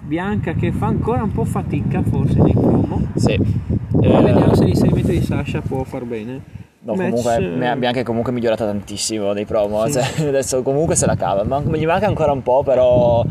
Bianca 0.06 0.52
che 0.52 0.70
fa 0.70 0.86
ancora 0.86 1.22
un 1.22 1.32
po' 1.32 1.44
fatica 1.44 2.02
forse 2.02 2.38
nei 2.40 2.52
promo. 2.52 3.06
Sì. 3.14 3.32
Eh, 3.32 4.22
vediamo 4.22 4.54
se 4.54 4.64
l'inserimento 4.64 5.10
di 5.10 5.22
Sasha 5.22 5.62
può 5.62 5.82
far 5.84 6.04
bene. 6.04 6.63
No, 6.84 6.94
Match, 6.94 7.08
comunque 7.08 7.36
eh, 7.36 7.76
Bianca 7.76 8.00
è 8.00 8.02
comunque 8.02 8.32
migliorata 8.32 8.64
tantissimo 8.66 9.32
dei 9.32 9.44
promo. 9.44 9.86
Sì. 9.86 9.92
cioè, 9.92 10.28
adesso 10.28 10.62
comunque 10.62 10.94
se 10.94 11.06
la 11.06 11.16
cava. 11.16 11.44
Ma 11.44 11.60
gli 11.60 11.86
manca 11.86 12.06
ancora 12.06 12.32
un 12.32 12.42
po', 12.42 12.62
però. 12.62 13.24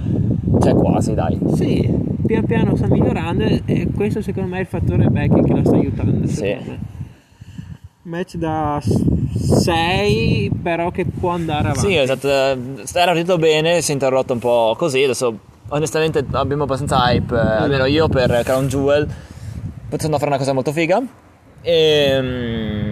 Cioè, 0.59 0.73
quasi, 0.73 1.13
dai. 1.13 1.39
Sì, 1.55 1.93
pian 2.25 2.45
piano 2.45 2.75
sta 2.75 2.87
migliorando 2.87 3.43
e 3.65 3.87
questo 3.95 4.21
secondo 4.21 4.49
me 4.49 4.57
è 4.57 4.61
il 4.61 4.67
fattore 4.67 5.07
Becky 5.07 5.41
che 5.43 5.53
la 5.53 5.63
sta 5.63 5.75
aiutando. 5.75 6.27
Sì. 6.27 6.43
me. 6.43 6.91
Match 8.05 8.35
da 8.35 8.81
6 8.81 10.51
però 10.61 10.91
che 10.91 11.05
può 11.05 11.29
andare 11.29 11.69
avanti. 11.69 11.79
Sì, 11.79 11.95
esatto. 11.95 12.27
Era 12.27 13.05
partito 13.05 13.37
bene, 13.37 13.81
si 13.81 13.91
è 13.91 13.93
interrotto 13.93 14.33
un 14.33 14.39
po' 14.39 14.75
così. 14.77 15.03
Adesso, 15.03 15.37
onestamente, 15.69 16.25
abbiamo 16.31 16.63
abbastanza 16.63 16.97
hype, 17.09 17.33
eh, 17.33 17.37
almeno 17.37 17.85
io 17.85 18.07
per 18.09 18.41
Crown 18.43 18.67
Jewel. 18.67 19.07
Potendo 19.87 20.17
fare 20.17 20.29
una 20.29 20.39
cosa 20.39 20.53
molto 20.53 20.71
figa. 20.71 21.01
E. 21.61 22.82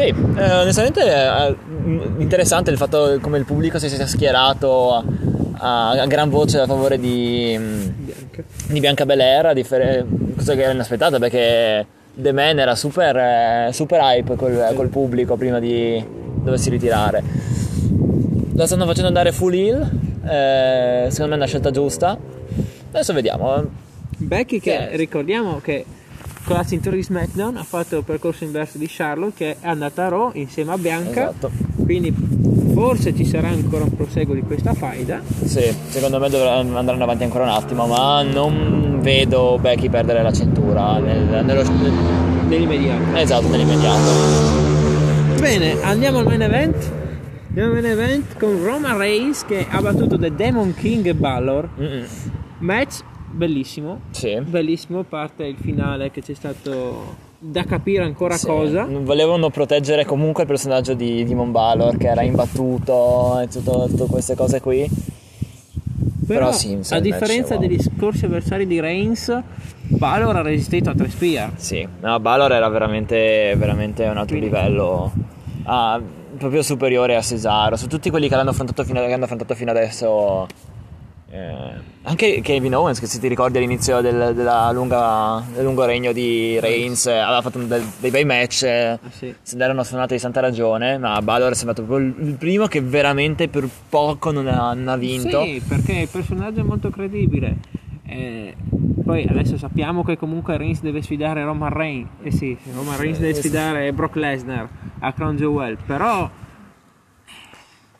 Sì, 0.00 0.06
eh, 0.08 0.50
onestamente, 0.60 1.02
eh, 1.02 1.56
interessante 2.16 2.70
il 2.70 2.78
fatto 2.78 3.18
come 3.20 3.36
il 3.36 3.44
pubblico 3.44 3.78
si 3.78 3.90
sia 3.90 4.06
schierato 4.06 4.94
a, 4.94 5.04
a, 5.58 5.90
a 5.90 6.06
gran 6.06 6.30
voce 6.30 6.58
a 6.58 6.66
favore 6.66 6.98
di, 6.98 7.54
Bianca. 7.58 8.42
di 8.68 8.80
Bianca 8.80 9.04
Belair, 9.04 9.52
differ- 9.52 10.06
cosa 10.36 10.54
che 10.54 10.62
era 10.62 10.72
inaspettata 10.72 11.18
perché 11.18 11.86
The 12.14 12.32
Man 12.32 12.58
era 12.58 12.74
super, 12.76 13.14
eh, 13.14 13.68
super 13.74 14.00
hype 14.00 14.36
col, 14.36 14.72
col 14.74 14.88
pubblico 14.88 15.36
prima 15.36 15.58
di 15.58 16.02
doversi 16.42 16.70
ritirare. 16.70 17.22
La 18.54 18.64
stanno 18.66 18.86
facendo 18.86 19.08
andare 19.08 19.32
full 19.32 19.52
heel, 19.52 19.90
eh, 20.26 21.08
secondo 21.10 21.28
me 21.28 21.34
è 21.34 21.36
una 21.36 21.46
scelta 21.46 21.70
giusta. 21.70 22.16
Adesso 22.90 23.12
vediamo. 23.12 23.64
Becky 24.16 24.60
che 24.60 24.88
Sì. 24.92 24.96
ricordiamo 24.96 25.60
che 25.62 25.84
con 26.50 26.58
la 26.58 26.66
cintura 26.66 26.96
di 26.96 27.02
SmackDown 27.04 27.56
ha 27.58 27.62
fatto 27.62 27.98
il 27.98 28.02
percorso 28.04 28.42
inverso 28.42 28.76
di 28.76 28.86
Charlotte 28.88 29.34
che 29.36 29.50
è 29.60 29.68
andata 29.68 30.06
a 30.06 30.08
Raw 30.08 30.30
insieme 30.34 30.72
a 30.72 30.78
Bianca. 30.78 31.28
Esatto. 31.30 31.48
Quindi 31.84 32.12
forse 32.74 33.14
ci 33.14 33.24
sarà 33.24 33.48
ancora 33.48 33.84
un 33.84 33.94
proseguo 33.94 34.34
di 34.34 34.40
questa 34.42 34.74
faida. 34.74 35.20
Sì, 35.44 35.72
secondo 35.88 36.18
me 36.18 36.28
dovranno 36.28 36.76
andare 36.76 37.00
avanti 37.00 37.22
ancora 37.22 37.44
un 37.44 37.50
attimo, 37.50 37.86
ma 37.86 38.22
non 38.22 38.98
vedo 39.00 39.58
Becky 39.60 39.88
perdere 39.88 40.22
la 40.24 40.32
cintura 40.32 40.98
nel- 40.98 41.44
nello, 41.44 41.62
Nell'immediato. 42.48 43.16
esatto, 43.16 43.46
nell'immediato. 43.48 45.38
Bene, 45.38 45.80
andiamo 45.82 46.18
al 46.18 46.24
main 46.26 46.42
event. 46.42 46.90
Andiamo 47.48 47.74
al 47.74 47.80
main 47.80 47.92
event 47.92 48.36
con 48.38 48.60
Roman 48.60 48.96
Reigns 48.98 49.44
che 49.44 49.66
ha 49.70 49.80
battuto 49.80 50.18
The 50.18 50.34
Demon 50.34 50.74
King 50.74 51.06
e 51.06 51.14
Balor. 51.14 51.68
Mm-mm. 51.80 52.04
Match 52.58 52.98
bellissimo. 53.30 54.00
Sì. 54.10 54.40
Bellissimo, 54.40 55.00
a 55.00 55.04
parte 55.04 55.44
il 55.44 55.56
finale 55.60 56.10
che 56.10 56.20
c'è 56.22 56.34
stato 56.34 57.28
da 57.38 57.64
capire 57.64 58.04
ancora 58.04 58.36
Sì, 58.36 58.46
cosa. 58.46 58.84
Volevano 58.88 59.48
proteggere 59.50 60.04
comunque 60.04 60.42
il 60.42 60.48
personaggio 60.48 60.94
di 60.94 61.24
Demon 61.24 61.50
Balor 61.52 61.96
che 61.96 62.08
era 62.08 62.22
imbattuto 62.22 63.40
e 63.40 63.48
tutto- 63.48 63.86
tutte 63.88 64.06
queste 64.06 64.34
cose 64.34 64.60
qui. 64.60 64.88
Però, 66.26 66.38
Però 66.46 66.52
sì, 66.52 66.74
a 66.74 66.76
match, 66.76 66.98
differenza 66.98 67.56
degli 67.56 67.78
scorsi 67.80 68.24
avversari 68.26 68.64
di 68.66 68.78
Reigns, 68.78 69.36
Balor 69.88 70.36
ha 70.36 70.42
resistito 70.42 70.90
a 70.90 70.94
tre 70.94 71.08
spear. 71.08 71.52
Sì, 71.56 71.86
no, 72.02 72.20
Balor 72.20 72.52
era 72.52 72.68
veramente, 72.68 73.54
veramente 73.56 74.04
un 74.04 74.16
altro 74.16 74.36
Quindi- 74.36 74.46
livello. 74.46 75.10
ah, 75.64 76.00
proprio 76.38 76.62
superiore 76.62 77.16
a 77.16 77.20
Cesaro. 77.22 77.74
Su 77.76 77.88
tutti 77.88 78.10
quelli 78.10 78.28
che 78.28 78.36
l'hanno 78.36 78.50
affrontato 78.50 78.84
fino, 78.84 79.00
che 79.04 79.12
hanno 79.12 79.24
affrontato 79.24 79.54
fino 79.56 79.70
adesso. 79.72 80.46
Eh, 81.30 81.88
anche 82.02 82.40
Kevin 82.42 82.74
Owens, 82.74 82.98
che 82.98 83.06
se 83.06 83.18
ti 83.20 83.28
ricordi 83.28 83.58
all'inizio 83.58 84.00
del, 84.00 84.32
della 84.34 84.72
lunga, 84.72 85.42
del 85.54 85.62
lungo 85.64 85.84
regno 85.84 86.12
di 86.12 86.58
Reigns, 86.58 87.06
eh, 87.06 87.18
aveva 87.18 87.40
fatto 87.42 87.58
del- 87.58 87.84
dei 88.00 88.10
bei 88.10 88.24
match. 88.24 88.62
eh, 88.64 88.90
Ah, 88.92 88.98
sì. 89.10 89.32
Se 89.40 89.56
ne 89.56 89.64
erano 89.64 89.84
suonate 89.84 90.14
di 90.14 90.20
santa 90.20 90.40
ragione, 90.40 90.98
ma 90.98 91.20
Balor 91.22 91.52
è 91.52 91.54
sembrato 91.54 91.82
proprio 91.84 92.06
il 92.08 92.14
il 92.28 92.34
primo 92.34 92.66
che 92.66 92.80
veramente 92.80 93.48
per 93.48 93.68
poco 93.88 94.30
non 94.32 94.46
ha, 94.48 94.74
non 94.74 94.88
ha 94.88 94.96
vinto. 94.96 95.44
Sì, 95.44 95.62
perché 95.66 95.92
il 95.92 96.08
personaggio 96.08 96.60
è 96.60 96.64
molto 96.64 96.90
credibile. 96.90 97.56
Eh, 98.06 98.56
poi 99.04 99.24
adesso 99.28 99.56
sappiamo 99.56 100.02
che 100.02 100.16
comunque 100.16 100.56
Reigns 100.56 100.80
deve 100.80 101.00
sfidare 101.02 101.44
Roman 101.44 101.72
Reigns. 101.72 102.08
Eh 102.22 102.32
sì, 102.32 102.56
Roman 102.74 102.98
Reigns 102.98 103.18
deve 103.18 103.34
sfidare 103.34 103.92
Brock 103.92 104.16
Lesnar 104.16 104.68
a 104.98 105.12
Crown 105.12 105.36
Jewel. 105.36 105.76
Però 105.86 106.28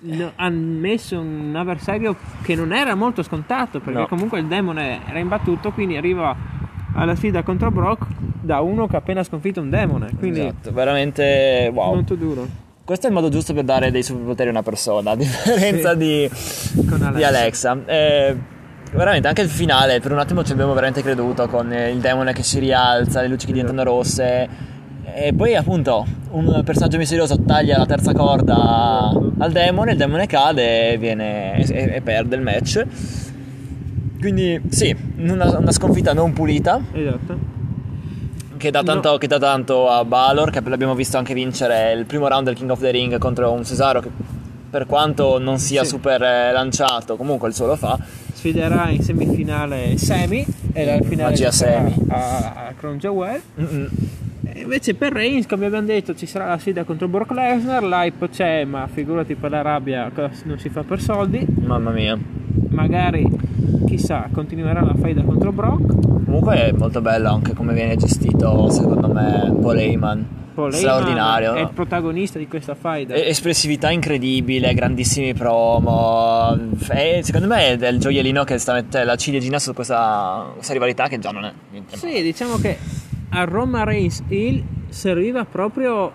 no, 0.01 0.33
hanno 0.37 0.79
messo 0.79 1.19
un 1.19 1.55
avversario 1.57 2.17
che 2.43 2.55
non 2.55 2.73
era 2.73 2.95
molto 2.95 3.23
scontato. 3.23 3.81
Perché 3.81 4.01
No. 4.01 4.07
comunque 4.09 4.39
il 4.41 4.47
demone 4.47 5.01
era 5.09 5.19
imbattuto. 5.19 5.71
Quindi 5.71 5.97
arriva 5.97 6.35
alla 6.95 7.15
sfida 7.15 7.43
contro 7.43 7.71
Brock 7.71 8.07
da 8.43 8.61
uno 8.61 8.87
che 8.87 8.97
ha 8.97 8.99
appena 8.99 9.23
sconfitto 9.23 9.61
un 9.61 9.71
demone. 9.71 10.11
Quindi 10.19 10.41
Esatto, 10.41 10.73
veramente 10.73 11.71
wow. 11.73 11.95
molto 11.95 12.15
duro. 12.15 12.47
Questo 12.85 13.07
è 13.07 13.11
il 13.11 13.15
modo 13.15 13.29
giusto 13.29 13.55
per 13.55 13.63
dare 13.65 13.91
dei 13.93 14.03
superpoteri 14.03 14.49
a 14.49 14.53
una 14.53 14.63
persona, 14.63 15.13
a 15.13 15.17
differenza 15.17 15.93
Sì. 15.93 15.97
di, 15.99 16.31
Con 16.89 16.99
di 17.15 17.23
Alexa. 17.23 17.71
Alexa. 17.71 17.79
Eh, 17.87 18.37
veramente, 18.93 19.29
anche 19.29 19.43
il 19.43 19.49
finale, 19.49 20.01
per 20.01 20.11
un 20.11 20.19
attimo 20.19 20.43
ci 20.43 20.51
abbiamo 20.51 20.73
veramente 20.75 21.01
creduto 21.01 21.47
con 21.47 21.73
il 21.73 21.99
demone 21.99 22.33
che 22.33 22.43
si 22.43 22.59
rialza, 22.59 23.21
le 23.21 23.29
luci 23.29 23.47
che 23.47 23.53
diventano 23.53 23.85
rosse. 23.85 24.49
E 25.13 25.33
poi, 25.35 25.55
appunto, 25.57 26.07
un 26.31 26.63
personaggio 26.65 26.97
misterioso 26.97 27.41
taglia 27.43 27.77
la 27.79 27.87
terza 27.87 28.13
corda 28.13 29.11
al 29.39 29.51
demone, 29.53 29.93
il 29.93 29.97
demone 29.97 30.27
cade 30.27 30.93
e, 30.93 30.99
viene, 30.99 31.59
e, 31.65 31.95
e 31.97 32.01
perde 32.01 32.37
il 32.37 32.43
match. 32.43 32.85
Quindi, 34.21 34.61
sì, 34.69 34.95
una, 35.19 35.57
una 35.59 35.73
sconfitta 35.73 36.13
non 36.13 36.33
pulita, 36.33 36.81
Esatto. 36.93 37.39
che 38.59 38.71
dà, 38.71 38.83
tanto, 38.83 39.13
No. 39.13 39.17
che 39.19 39.27
dà 39.27 39.39
tanto 39.39 39.89
a 39.89 40.05
Balor, 40.05 40.51
che 40.51 40.61
l'abbiamo 40.65 40.95
visto 40.95 41.17
anche 41.17 41.33
vincere 41.35 41.93
il 41.93 42.05
primo 42.05 42.29
round 42.29 42.45
del 42.45 42.55
King 42.55 42.71
of 42.71 42.81
the 42.81 42.91
Ring 42.91 43.17
contro 43.19 43.51
un 43.51 43.65
Cesaro 43.65 44.01
che 44.01 44.09
per 44.71 44.87
quanto 44.87 45.39
non 45.39 45.59
sia 45.59 45.83
Sì. 45.85 45.89
super 45.91 46.23
eh, 46.23 46.53
lanciato, 46.53 47.17
comunque 47.17 47.49
il 47.49 47.55
suo 47.55 47.67
lo 47.67 47.77
fa. 47.77 47.99
sfiderà 48.33 48.89
in 48.91 49.03
semifinale 49.03 49.97
Semi 49.97 50.47
e 50.73 50.85
la 50.85 50.99
finale 51.03 51.31
Magia 51.31 51.51
Semi. 51.51 51.95
a, 52.09 52.67
a 52.69 52.73
Crown 52.77 52.99
Jewel 52.99 53.41
Mm-mm. 53.59 53.89
Invece 54.61 54.95
per 54.95 55.13
Reigns 55.13 55.47
come 55.47 55.67
abbiamo 55.67 55.87
detto 55.87 56.15
ci 56.15 56.27
sarà 56.27 56.47
la 56.47 56.59
sfida 56.59 56.85
contro 56.85 57.09
Brock 57.09 57.33
Lesnar 57.33 57.83
l'hype 57.83 58.29
c'è 58.29 58.65
ma 58.65 58.87
figurati 58.87 59.35
per 59.35 59.51
la 59.51 59.63
rabbia 59.63 60.11
non 60.45 60.59
si 60.59 60.69
fa 60.69 60.83
per 60.83 61.01
soldi 61.01 61.45
Mamma 61.61 61.91
mia. 61.91 62.19
magari 62.69 63.27
chissà 63.87 64.29
continuerà 64.33 64.83
la 64.83 64.95
faida 64.95 65.23
contro 65.23 65.53
Brock 65.53 66.11
Comunque 66.31 66.69
è 66.69 66.73
molto 66.73 67.01
bello 67.01 67.29
anche 67.29 67.55
come 67.55 67.75
viene 67.75 67.97
gestito, 67.97 68.71
secondo 68.71 69.09
me, 69.09 69.53
Paul 69.61 69.79
Heyman. 69.79 70.27
Paul 70.55 70.73
Straordinario. 70.73 71.55
è 71.55 71.61
il 71.63 71.71
protagonista 71.75 72.39
di 72.39 72.47
questa 72.47 72.77
faida 72.77 73.15
Espressività 73.17 73.91
incredibile, 73.91 74.73
grandissimi 74.73 75.35
promo. 75.35 76.57
E 76.89 77.21
secondo 77.25 77.49
me 77.49 77.77
è 77.77 77.89
il 77.89 77.99
gioiellino 77.99 78.45
che 78.45 78.59
sta 78.59 78.75
mettendo 78.75 79.09
la 79.09 79.17
ciliegina 79.17 79.59
su 79.59 79.73
questa, 79.75 80.53
questa 80.55 80.73
rivalità 80.73 81.09
che 81.09 81.19
già 81.19 81.33
non 81.33 81.47
è 81.47 81.53
niente. 81.73 81.97
sì 81.97 82.23
diciamo 82.23 82.59
che 82.59 82.79
a 83.31 83.45
Roma 83.45 83.85
Reigns 83.85 84.23
Hill 84.29 84.63
serviva 84.89 85.45
proprio 85.45 86.13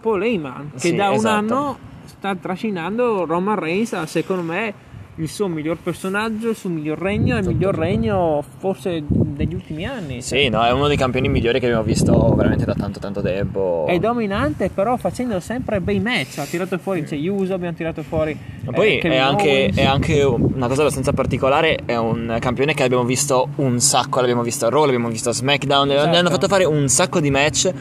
Paul 0.00 0.22
Heyman 0.22 0.72
che 0.72 0.78
Sì, 0.78 0.94
da 0.94 1.08
un 1.08 1.14
esatto. 1.14 1.54
anno 1.54 1.78
sta 2.04 2.34
trascinando 2.34 3.24
Roman 3.24 3.58
Reigns 3.58 3.92
a 3.92 4.06
secondo 4.06 4.42
me 4.42 4.88
il 5.16 5.28
suo 5.28 5.48
miglior 5.48 5.76
personaggio, 5.76 6.50
il 6.50 6.56
suo 6.56 6.70
miglior 6.70 6.98
regno, 6.98 7.36
il 7.36 7.46
miglior 7.46 7.74
regno 7.74 8.42
forse 8.58 9.04
degli 9.44 9.54
ultimi 9.54 9.86
anni. 9.86 10.20
Sì, 10.20 10.48
no, 10.48 10.62
è 10.62 10.70
uno 10.70 10.86
dei 10.86 10.98
campioni 10.98 11.28
migliori 11.28 11.60
che 11.60 11.66
abbiamo 11.66 11.82
visto 11.82 12.34
veramente 12.34 12.66
da 12.66 12.74
tanto 12.74 12.98
tanto 13.00 13.22
tempo. 13.22 13.86
È 13.88 13.98
dominante, 13.98 14.68
però 14.68 14.96
facendo 14.98 15.40
sempre 15.40 15.80
bei 15.80 15.98
match. 15.98 16.38
Ha 16.38 16.44
tirato 16.44 16.76
fuori 16.78 17.04
c'è 17.04 17.16
Uso, 17.28 17.54
abbiamo 17.54 17.74
tirato 17.74 18.02
fuori. 18.02 18.38
Ma 18.64 18.72
poi 18.72 18.98
eh, 18.98 19.00
è, 19.00 19.16
anche, 19.16 19.70
è 19.74 19.84
anche 19.84 20.22
una 20.22 20.66
cosa 20.68 20.82
abbastanza 20.82 21.12
particolare, 21.12 21.78
è 21.86 21.96
un 21.96 22.36
campione 22.38 22.74
che 22.74 22.82
abbiamo 22.82 23.04
visto 23.04 23.48
un 23.56 23.80
sacco, 23.80 24.20
l'abbiamo 24.20 24.42
visto 24.42 24.66
a 24.66 24.68
Raw, 24.68 24.84
l'abbiamo 24.84 25.08
visto 25.08 25.30
a 25.30 25.32
SmackDown, 25.32 25.88
ne 25.88 25.94
Esatto. 25.94 26.16
hanno 26.16 26.30
fatto 26.30 26.48
fare 26.48 26.64
un 26.64 26.88
sacco 26.88 27.20
di 27.20 27.30
match 27.30 27.72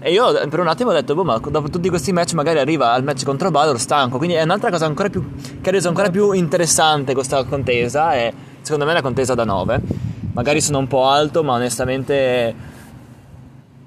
e 0.00 0.12
io 0.12 0.32
per 0.48 0.60
un 0.60 0.68
attimo 0.68 0.90
ho 0.90 0.92
detto, 0.92 1.14
boh, 1.16 1.24
ma 1.24 1.38
dopo 1.38 1.68
tutti 1.68 1.88
questi 1.88 2.12
match 2.12 2.34
magari 2.34 2.60
arriva 2.60 2.92
al 2.92 3.02
match 3.02 3.24
contro 3.24 3.50
Balor 3.50 3.80
stanco, 3.80 4.18
quindi 4.18 4.36
è 4.36 4.42
un'altra 4.42 4.70
cosa 4.70 4.86
ancora 4.86 5.08
più, 5.08 5.24
che 5.60 5.68
ha 5.68 5.72
reso 5.72 5.88
ancora 5.88 6.10
più 6.10 6.30
interessante 6.30 7.14
questa 7.14 7.42
contesa 7.44 8.14
e 8.14 8.32
secondo 8.60 8.84
me 8.84 8.90
è 8.92 8.94
una 8.94 9.02
contesa 9.02 9.34
da 9.34 9.44
9. 9.44 10.16
Magari 10.38 10.60
sono 10.60 10.78
un 10.78 10.86
po' 10.86 11.04
alto, 11.08 11.42
ma 11.42 11.54
onestamente... 11.54 12.54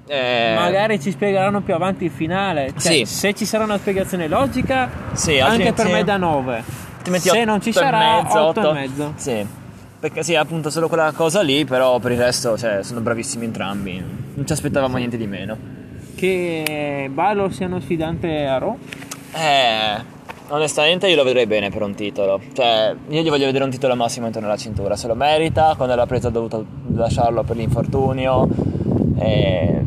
eh, 0.06 0.54
Magari 0.54 1.00
ci 1.00 1.10
spiegheranno 1.10 1.62
più 1.62 1.72
avanti 1.72 2.04
il 2.04 2.10
finale. 2.10 2.74
Cioè, 2.78 2.92
Sì. 2.92 3.04
Se 3.06 3.32
ci 3.32 3.46
sarà 3.46 3.64
una 3.64 3.78
spiegazione 3.78 4.28
logica, 4.28 4.90
Sì, 5.12 5.38
anche 5.40 5.72
per 5.72 5.88
me 5.88 6.04
da 6.04 6.18
9. 6.18 6.62
altrimenti 6.96 7.28
Se 7.30 7.44
non 7.44 7.62
ci 7.62 7.72
sarà, 7.72 8.20
mezzo, 8.22 8.38
8 8.48 8.60
otto. 8.60 8.70
e 8.70 8.72
mezzo. 8.74 9.12
Sì, 9.16 9.46
perché 9.98 10.22
sì, 10.22 10.34
appunto 10.34 10.68
solo 10.68 10.88
quella 10.88 11.12
cosa 11.12 11.40
lì, 11.40 11.64
però 11.64 11.98
per 12.00 12.12
il 12.12 12.18
resto 12.18 12.58
cioè, 12.58 12.82
sono 12.82 13.00
bravissimi 13.00 13.46
entrambi. 13.46 14.04
Non 14.34 14.46
ci 14.46 14.52
aspettavamo 14.52 14.98
niente 14.98 15.16
di 15.16 15.26
meno. 15.26 15.56
Che 16.14 17.08
Balor 17.10 17.50
sia 17.54 17.64
uno 17.66 17.80
sfidante 17.80 18.44
a 18.46 18.58
Raw. 18.58 18.78
Eh, 19.34 19.96
onestamente 20.52 21.08
io 21.08 21.16
lo 21.16 21.24
vedrei 21.24 21.46
bene 21.46 21.70
per 21.70 21.82
un 21.82 21.94
titolo. 21.94 22.40
Cioè, 22.52 22.94
io 23.08 23.22
gli 23.22 23.28
voglio 23.28 23.46
vedere 23.46 23.64
un 23.64 23.70
titolo 23.70 23.96
massimo 23.96 24.26
intorno 24.26 24.48
alla 24.48 24.56
cintura. 24.56 24.96
Se 24.96 25.06
lo 25.06 25.14
merita, 25.14 25.74
quando 25.76 25.94
l'ha 25.94 26.06
preso 26.06 26.28
ha 26.28 26.30
dovuto 26.30 26.64
lasciarlo 26.94 27.42
per 27.42 27.56
l'infortunio. 27.56 28.48
E... 29.18 29.82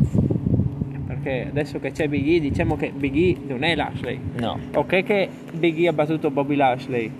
Perché 1.06 1.46
adesso 1.48 1.78
che 1.78 1.92
c'è 1.92 2.08
Big 2.08 2.26
E, 2.28 2.40
diciamo 2.40 2.76
che 2.76 2.92
Big 2.94 3.16
E 3.16 3.36
non 3.46 3.62
è 3.62 3.74
Lashley. 3.74 4.20
No. 4.38 4.58
Ok 4.74 5.02
che 5.02 5.28
Big 5.52 5.78
E 5.78 5.88
ha 5.88 5.92
battuto 5.92 6.30
Bobby 6.30 6.56
Lashley, 6.56 7.10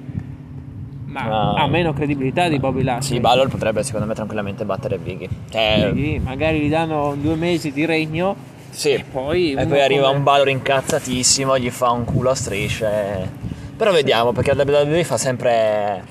ma 1.06 1.22
Ma- 1.24 1.52
ha 1.54 1.66
meno 1.68 1.92
credibilità 1.92 2.48
di 2.48 2.58
Bobby 2.58 2.82
Lashley. 2.82 3.16
Sì, 3.16 3.20
Balor 3.20 3.48
potrebbe 3.48 3.82
secondo 3.82 4.06
me 4.06 4.14
tranquillamente 4.14 4.64
battere 4.64 4.98
Biggie. 4.98 5.28
Cioè, 5.50 5.90
Big 5.92 6.14
E, 6.14 6.20
magari 6.20 6.60
gli 6.60 6.68
danno 6.68 7.16
due 7.20 7.36
mesi 7.36 7.72
di 7.72 7.84
regno 7.84 8.54
sì. 8.76 8.90
e 8.90 9.04
poi... 9.10 9.52
E 9.52 9.66
poi 9.66 9.80
arriva 9.80 10.06
come- 10.06 10.16
un 10.18 10.22
Balor 10.22 10.48
incazzatissimo, 10.48 11.58
gli 11.58 11.70
fa 11.70 11.90
un 11.90 12.04
culo 12.04 12.30
a 12.30 12.34
strisce. 12.34 13.30
Però 13.76 13.92
vediamo, 13.92 14.32
perché 14.32 14.54
la 14.54 14.64
WWE 14.64 15.04
fa 15.04 15.16
sempre 15.18 16.02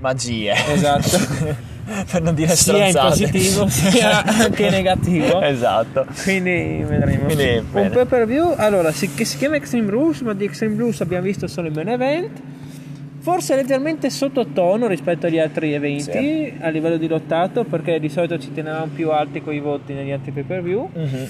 magie. 0.00 0.52
Esatto. 0.72 1.56
per 2.10 2.20
non 2.20 2.34
dire 2.34 2.54
sia 2.54 2.84
in 2.86 2.90
stronzate. 2.90 3.08
positivo 3.30 3.66
sia 3.68 4.22
anche 4.24 4.68
negativo. 4.68 5.40
esatto. 5.40 6.06
Quindi 6.22 6.84
vedremo. 6.86 7.24
Quindi, 7.24 7.64
un 7.72 7.90
pay 7.90 8.04
per 8.04 8.26
view, 8.26 8.52
allora 8.56 8.92
si, 8.92 9.12
che 9.14 9.24
si 9.24 9.38
chiama 9.38 9.56
Extreme 9.56 9.90
Rules, 9.90 10.20
ma 10.20 10.34
di 10.34 10.44
Extreme 10.44 10.76
Rules 10.76 11.00
abbiamo 11.00 11.24
visto 11.24 11.46
solo 11.46 11.68
il 11.68 11.74
main 11.74 11.88
event. 11.88 12.40
Forse 13.20 13.56
leggermente 13.56 14.10
sottotono 14.10 14.86
rispetto 14.86 15.26
agli 15.26 15.38
altri 15.38 15.72
eventi 15.74 16.12
Sì. 16.12 16.52
a 16.60 16.68
livello 16.68 16.96
di 16.98 17.08
lottato, 17.08 17.64
perché 17.64 17.98
di 18.00 18.08
solito 18.08 18.38
ci 18.38 18.52
tenevamo 18.52 18.86
più 18.94 19.10
alti 19.10 19.42
con 19.42 19.54
i 19.54 19.60
voti 19.60 19.92
negli 19.92 20.10
altri 20.12 20.30
pay 20.30 20.42
per 20.44 20.62
view. 20.62 20.88
Mhm. 20.94 21.28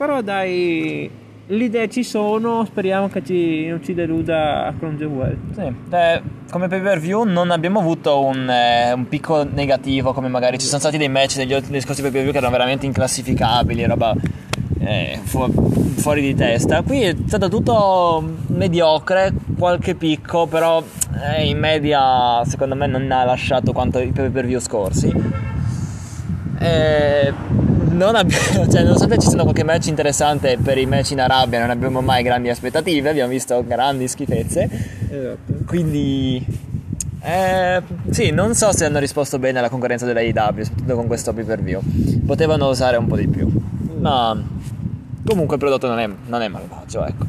Però 0.00 0.22
dai, 0.22 1.10
le 1.46 1.64
idee 1.64 1.90
ci 1.90 2.04
sono, 2.04 2.64
speriamo 2.64 3.10
che 3.10 3.22
ci, 3.22 3.66
non 3.66 3.84
ci 3.84 3.92
deluda 3.92 4.72
Jewel. 4.96 5.36
Sì, 5.52 5.60
eh, 5.94 6.22
come 6.50 6.68
pay 6.68 6.80
per 6.80 6.98
view 6.98 7.24
non 7.24 7.50
abbiamo 7.50 7.80
avuto 7.80 8.24
un, 8.24 8.48
eh, 8.48 8.92
un 8.94 9.06
picco 9.08 9.44
negativo 9.44 10.14
come 10.14 10.28
magari 10.28 10.58
ci 10.58 10.64
sono 10.64 10.80
stati 10.80 10.96
dei 10.96 11.10
match 11.10 11.36
negli 11.36 11.52
ultimi 11.52 11.82
scorsi 11.82 12.00
pay 12.00 12.10
per 12.12 12.22
view 12.22 12.32
che 12.32 12.38
erano 12.38 12.50
veramente 12.50 12.86
inclassificabili, 12.86 13.84
roba 13.84 14.14
eh, 14.78 15.20
fu- 15.22 15.52
fuori 15.96 16.22
di 16.22 16.34
testa. 16.34 16.80
Qui 16.80 17.02
è 17.02 17.14
stato 17.26 17.50
tutto 17.50 18.24
mediocre, 18.46 19.34
qualche 19.58 19.96
picco, 19.96 20.46
però 20.46 20.82
eh, 21.36 21.46
in 21.46 21.58
media 21.58 22.42
secondo 22.46 22.74
me 22.74 22.86
non 22.86 23.12
ha 23.12 23.24
lasciato 23.24 23.72
quanto 23.72 23.98
i 23.98 24.12
pay 24.12 24.30
per 24.30 24.46
view 24.46 24.60
scorsi. 24.60 25.12
Eh, 26.58 27.32
non 28.00 28.14
abbiamo, 28.16 28.66
cioè, 28.70 28.82
nonostante 28.82 29.18
ci 29.18 29.28
siano 29.28 29.42
qualche 29.42 29.62
match 29.62 29.86
interessante 29.88 30.56
per 30.62 30.78
i 30.78 30.86
match 30.86 31.10
in 31.10 31.20
Arabia, 31.20 31.60
non 31.60 31.70
abbiamo 31.70 32.00
mai 32.00 32.22
grandi 32.22 32.48
aspettative, 32.48 33.10
abbiamo 33.10 33.30
visto 33.30 33.62
grandi 33.66 34.08
schifezze. 34.08 34.68
Esatto. 35.10 35.64
Quindi, 35.66 36.44
eh, 37.22 37.82
sì, 38.10 38.30
non 38.30 38.54
so 38.54 38.72
se 38.72 38.86
hanno 38.86 38.98
risposto 38.98 39.38
bene 39.38 39.58
alla 39.58 39.68
concorrenza 39.68 40.06
della 40.06 40.20
IW, 40.22 40.62
soprattutto 40.62 40.94
con 40.94 41.06
questo 41.06 41.32
pay 41.34 41.44
per 41.44 41.60
view. 41.62 41.80
Potevano 42.24 42.68
usare 42.68 42.96
un 42.96 43.06
po' 43.06 43.16
di 43.16 43.28
più, 43.28 43.50
ma 44.00 44.40
comunque 45.24 45.54
il 45.56 45.60
prodotto 45.60 45.86
non 45.86 45.98
è, 45.98 46.08
non 46.26 46.40
è 46.40 46.48
malvagio. 46.48 47.04
Ecco. 47.04 47.26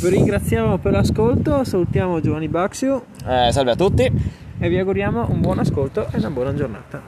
Vi 0.00 0.08
ringraziamo 0.08 0.78
per 0.78 0.92
l'ascolto, 0.92 1.62
salutiamo 1.62 2.20
Giovanni 2.20 2.48
Baxio 2.48 3.04
Eh, 3.26 3.50
salve 3.52 3.72
a 3.72 3.76
tutti. 3.76 4.10
e 4.58 4.68
vi 4.68 4.78
auguriamo 4.78 5.26
un 5.30 5.40
buon 5.40 5.58
ascolto 5.58 6.06
e 6.10 6.16
una 6.16 6.30
buona 6.30 6.54
giornata. 6.54 6.98